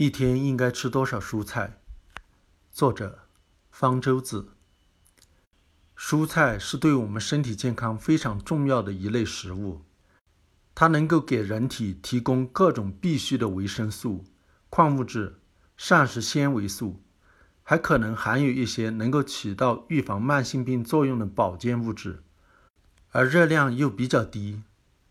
[0.00, 1.80] 一天应该吃多少蔬菜？
[2.70, 3.18] 作者：
[3.72, 4.50] 方舟子。
[5.96, 9.82] 蔬菜是对我们身体健康非常重要的一类食物，
[10.72, 14.24] 它能够给人体提供各种必需的维生素、
[14.70, 15.40] 矿物质、
[15.76, 17.02] 膳食纤维素，
[17.64, 22.22] 还可能含有一些能够起到预防慢性病作用的保健物质，
[23.10, 24.62] 而热量又比较低，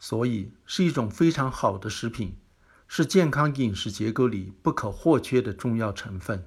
[0.00, 2.36] 所以是一种非常好的食品。
[2.94, 6.46] 是健康饮食结构里不可或缺的重要成分。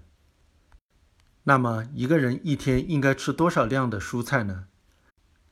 [1.45, 4.67] 那么，一个人一天应该吃多少量的蔬菜呢？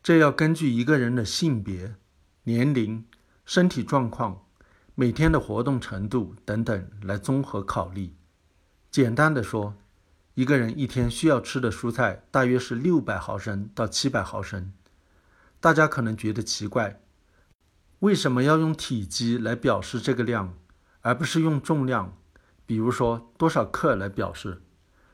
[0.03, 1.95] 这要根据一个人的性别、
[2.43, 3.03] 年龄、
[3.43, 4.45] 身体状况、
[4.93, 8.13] 每天的活动程度等等来综合考虑。
[8.91, 9.75] 简单的说，
[10.35, 14.71] 一个人一天需要吃的蔬菜大约是六百毫升到七百毫升。
[15.59, 17.01] 大家可能觉得奇怪，
[18.01, 20.53] 为什么要用体积来表示这个量？
[21.03, 22.17] 而不是用重量，
[22.65, 24.61] 比如说多少克来表示，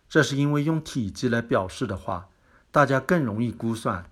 [0.08, 2.30] 这是因为用体积来表示的话，
[2.72, 4.10] 大家更容易估算。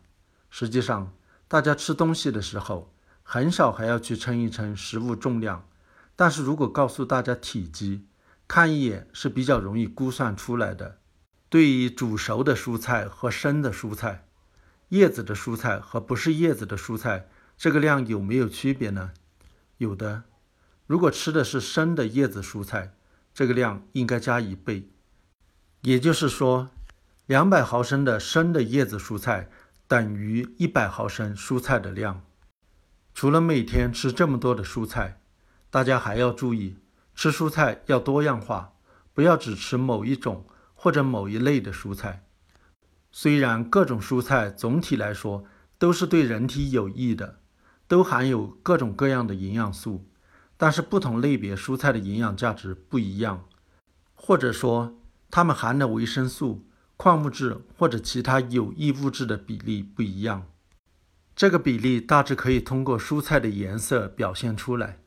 [0.49, 1.13] 实际上，
[1.47, 5.67] 大家吃东西的时候，很少还要去称一称食物重量。
[6.15, 8.07] 但是如果告诉大家体积，
[8.47, 10.97] 看一眼是比较容易估算出来的。
[11.47, 14.25] 对于煮熟的蔬菜和生的蔬菜，
[14.89, 19.11] 叶子的蔬菜和不是叶子的蔬菜，这个量有没有区别呢？
[19.77, 20.23] 有的。
[20.87, 22.93] 如果吃的是生的叶子蔬菜，
[23.33, 24.89] 这个量应该加一倍，
[25.81, 26.69] 也就是说，
[27.25, 29.49] 两百毫升的生的叶子蔬菜
[29.85, 32.23] 等于一百毫升蔬菜的量。
[33.13, 35.19] 除了每天吃这么多的蔬菜，
[35.69, 36.77] 大家还要注意，
[37.13, 38.73] 吃蔬菜要多样化，
[39.13, 42.23] 不要只吃某一种或者某一类的蔬菜。
[43.11, 45.43] 虽然各种蔬菜总体来说
[45.77, 47.39] 都是对人体有益的，
[47.87, 50.07] 都含有各种各样的营养素。
[50.57, 53.45] 但是不同类别蔬菜的营养价值不一样，
[54.15, 54.97] 或者说
[55.29, 56.65] 它们含的维生素、
[56.97, 60.47] 矿物质或者其他有益物质的比例不一样。
[61.35, 64.97] 这个比例大致可以通过蔬菜的颜色表现出来。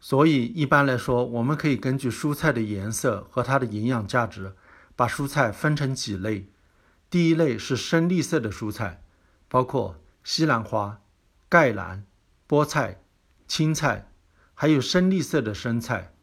[0.00, 4.54] 所以一般来说，我们可以根据蔬菜的颜色和它的营养价值，
[4.94, 6.50] 把蔬菜分成几类。
[7.10, 9.02] 第一类是深绿色的蔬菜，
[9.48, 11.00] 包括西兰花、
[11.50, 12.06] 芥蓝、
[12.48, 13.02] 菠菜、
[13.46, 14.10] 青菜。
[14.58, 16.14] 还有深绿色的生菜，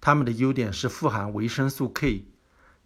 [0.00, 2.26] 它们的优点是富含维生素 K。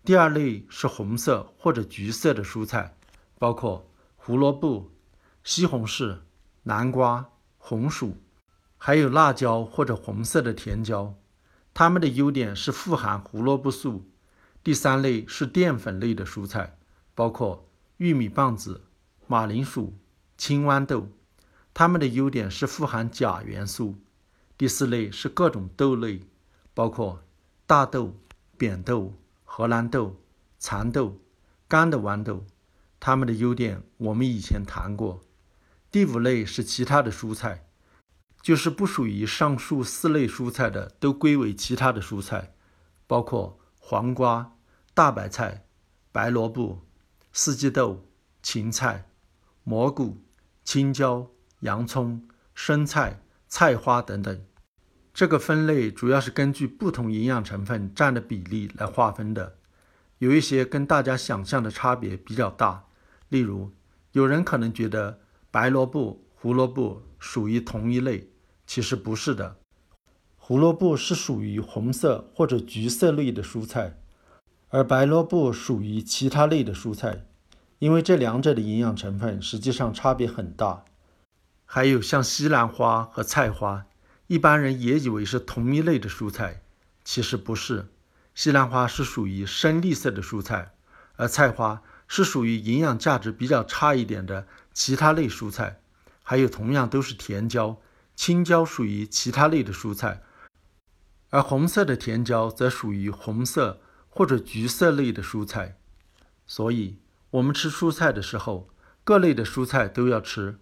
[0.05, 2.97] 第二类是红色或者橘色的蔬菜，
[3.39, 4.91] 包括胡萝卜、
[5.45, 6.19] 西红柿、
[6.65, 8.17] 南瓜、红薯，
[8.77, 11.15] 还有辣椒或者红色的甜椒，
[11.73, 14.11] 它们的优点是富含胡萝卜素。
[14.65, 16.77] 第三类是淀粉类的蔬菜，
[17.15, 18.83] 包括玉米棒子、
[19.29, 19.97] 马铃薯、
[20.37, 21.09] 青豌豆，
[21.73, 23.97] 它们的优点是富含钾元素。
[24.59, 26.21] 第四类是各种豆类，
[26.75, 27.23] 包括
[27.65, 28.19] 大豆、
[28.57, 29.15] 扁豆、
[29.45, 30.21] 荷兰豆、
[30.59, 31.21] 蚕豆、
[31.69, 32.45] 干的豌豆，
[32.99, 35.21] 它们的优点我们以前谈过。
[35.93, 37.69] 第五类是其他的蔬菜，
[38.43, 42.53] 就是不属于上述四类蔬菜的，都归为其他的蔬菜，
[43.07, 44.57] 包括黄瓜、
[44.93, 45.67] 大白菜、
[46.11, 46.85] 白萝卜、
[47.33, 48.05] 四季豆、
[48.43, 49.09] 芹菜、
[49.63, 50.21] 蘑菇、
[50.65, 51.31] 青椒、
[51.61, 52.27] 洋葱、
[52.57, 53.23] 生菜。
[53.49, 54.45] 菜花等等，
[55.15, 59.57] 这个分类主要是根据不同营养成分占的比例来划分的，
[60.19, 62.85] 有一些跟大家想象的差别比较大。
[63.31, 63.73] 例如，
[64.13, 65.21] 有人可能觉得
[65.51, 68.31] 白萝卜、胡萝卜属于同一类，
[68.67, 69.57] 其实不是的。
[70.37, 73.99] 胡萝卜是属于红色或者橘色类的蔬菜，
[74.69, 77.25] 而白萝卜属于其他类的蔬菜，
[77.79, 80.85] 因为这两者的营养成分实际上差别很大。
[81.71, 83.85] 还有像西兰花和菜花，
[84.27, 86.63] 一般人也以为是同一类的蔬菜，
[87.05, 87.89] 其实不是。
[88.35, 90.73] 西兰花是属于深绿色的蔬菜，
[91.17, 95.83] 而菜花是属于营养价值比较差一点的其他类蔬菜。
[96.23, 97.77] 还有同样都是甜椒，
[98.17, 100.23] 青椒属于其他类的蔬菜，
[101.29, 105.77] 而红色的甜椒则属于红色或者橘色类的蔬菜。
[106.47, 106.97] 所以，
[107.29, 108.71] 我们吃蔬菜的时候，
[109.05, 110.59] 各类的蔬菜都要吃。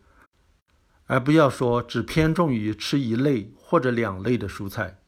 [1.07, 4.99] 而不要说只偏重于吃一类或者两类的蔬菜。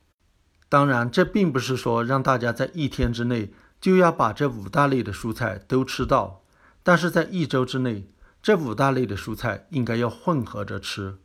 [0.69, 6.43] 当然，这并不是说让大家在一天之内就要把这五大类的蔬菜都吃到，
[6.83, 8.11] 但是在一周之内，
[8.43, 11.19] 这五大类的蔬菜应该要混合着吃。